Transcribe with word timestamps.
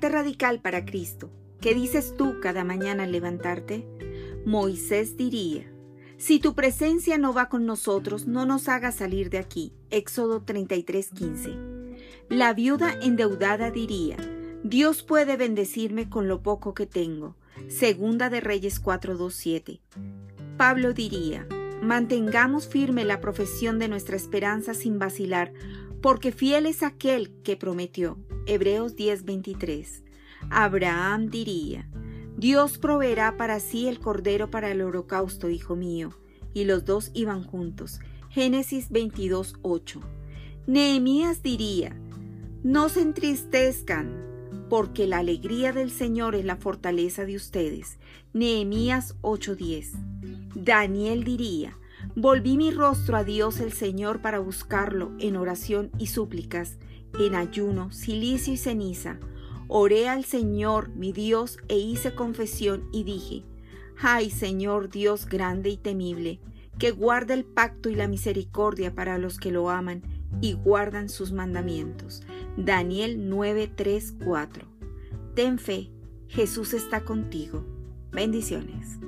radical 0.00 0.60
para 0.60 0.84
Cristo. 0.84 1.30
¿Qué 1.60 1.74
dices 1.74 2.14
tú 2.16 2.40
cada 2.40 2.64
mañana 2.64 3.04
al 3.04 3.12
levantarte? 3.12 3.86
Moisés 4.44 5.16
diría, 5.16 5.72
si 6.16 6.38
tu 6.38 6.54
presencia 6.54 7.18
no 7.18 7.34
va 7.34 7.48
con 7.48 7.66
nosotros, 7.66 8.26
no 8.26 8.46
nos 8.46 8.68
hagas 8.68 8.96
salir 8.96 9.28
de 9.28 9.38
aquí. 9.38 9.72
Éxodo 9.90 10.44
33:15. 10.44 11.72
La 12.28 12.54
viuda 12.54 12.96
endeudada 13.02 13.70
diría, 13.70 14.16
Dios 14.62 15.02
puede 15.02 15.36
bendecirme 15.36 16.08
con 16.08 16.28
lo 16.28 16.42
poco 16.42 16.74
que 16.74 16.86
tengo. 16.86 17.36
Segunda 17.68 18.30
de 18.30 18.40
Reyes 18.40 18.80
4:27. 18.80 19.80
Pablo 20.56 20.92
diría, 20.92 21.46
mantengamos 21.82 22.68
firme 22.68 23.04
la 23.04 23.20
profesión 23.20 23.80
de 23.80 23.88
nuestra 23.88 24.16
esperanza 24.16 24.74
sin 24.74 25.00
vacilar, 25.00 25.52
porque 26.02 26.32
fiel 26.32 26.66
es 26.66 26.82
aquel 26.82 27.30
que 27.42 27.56
prometió. 27.56 28.18
Hebreos 28.46 28.96
10:23. 28.96 30.02
Abraham 30.50 31.28
diría, 31.28 31.88
Dios 32.36 32.76
proveerá 32.78 33.36
para 33.36 33.60
sí 33.60 33.86
el 33.86 34.00
cordero 34.00 34.50
para 34.50 34.72
el 34.72 34.82
holocausto, 34.82 35.48
hijo 35.48 35.76
mío. 35.76 36.10
Y 36.52 36.64
los 36.64 36.84
dos 36.84 37.10
iban 37.14 37.44
juntos. 37.44 38.00
Génesis 38.28 38.90
22:8. 38.90 40.00
Nehemías 40.66 41.42
diría, 41.42 41.96
no 42.62 42.88
se 42.88 43.02
entristezcan, 43.02 44.22
porque 44.68 45.06
la 45.06 45.18
alegría 45.18 45.72
del 45.72 45.90
Señor 45.90 46.34
es 46.34 46.44
la 46.44 46.56
fortaleza 46.56 47.24
de 47.24 47.36
ustedes. 47.36 47.98
Nehemías 48.32 49.16
8:10. 49.20 49.92
Daniel 50.54 51.24
diría, 51.24 51.76
volví 52.14 52.56
mi 52.56 52.70
rostro 52.70 53.16
a 53.16 53.24
Dios 53.24 53.60
el 53.60 53.72
Señor 53.72 54.20
para 54.20 54.38
buscarlo 54.38 55.12
en 55.18 55.36
oración 55.36 55.90
y 55.98 56.08
súplicas, 56.08 56.78
en 57.18 57.34
ayuno, 57.34 57.90
silicio 57.92 58.52
y 58.52 58.56
ceniza. 58.56 59.18
Oré 59.68 60.08
al 60.08 60.24
Señor, 60.24 60.90
mi 60.90 61.12
Dios, 61.12 61.58
e 61.68 61.78
hice 61.78 62.14
confesión 62.14 62.88
y 62.92 63.04
dije, 63.04 63.44
Ay 64.00 64.30
Señor 64.30 64.90
Dios 64.90 65.26
grande 65.26 65.70
y 65.70 65.76
temible, 65.76 66.40
que 66.78 66.90
guarda 66.90 67.34
el 67.34 67.44
pacto 67.44 67.88
y 67.88 67.94
la 67.94 68.08
misericordia 68.08 68.94
para 68.94 69.18
los 69.18 69.38
que 69.38 69.52
lo 69.52 69.70
aman 69.70 70.02
y 70.40 70.54
guardan 70.54 71.08
sus 71.08 71.32
mandamientos. 71.32 72.22
Daniel 72.56 73.30
9:3-4. 73.30 74.64
Ten 75.34 75.58
fe, 75.58 75.90
Jesús 76.28 76.74
está 76.74 77.04
contigo. 77.04 77.64
Bendiciones. 78.10 78.98